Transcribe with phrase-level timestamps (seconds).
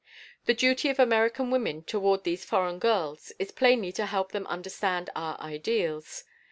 [0.47, 5.11] The duty of American women toward these foreign girls is plainly to help them understand
[5.15, 6.23] our ideals.